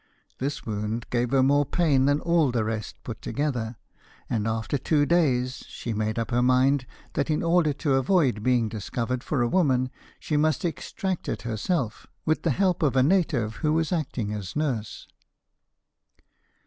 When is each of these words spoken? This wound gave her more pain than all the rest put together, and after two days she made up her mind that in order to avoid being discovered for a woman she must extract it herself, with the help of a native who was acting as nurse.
This 0.39 0.65
wound 0.65 1.05
gave 1.11 1.29
her 1.29 1.43
more 1.43 1.63
pain 1.63 2.05
than 2.05 2.19
all 2.21 2.51
the 2.51 2.63
rest 2.63 2.95
put 3.03 3.21
together, 3.21 3.75
and 4.27 4.47
after 4.47 4.79
two 4.79 5.05
days 5.05 5.63
she 5.67 5.93
made 5.93 6.17
up 6.17 6.31
her 6.31 6.41
mind 6.41 6.87
that 7.13 7.29
in 7.29 7.43
order 7.43 7.71
to 7.73 7.93
avoid 7.93 8.41
being 8.41 8.67
discovered 8.67 9.23
for 9.23 9.43
a 9.43 9.47
woman 9.47 9.91
she 10.19 10.37
must 10.37 10.65
extract 10.65 11.29
it 11.29 11.43
herself, 11.43 12.07
with 12.25 12.41
the 12.41 12.49
help 12.49 12.81
of 12.81 12.95
a 12.95 13.03
native 13.03 13.57
who 13.57 13.73
was 13.73 13.91
acting 13.91 14.33
as 14.33 14.55
nurse. 14.55 15.05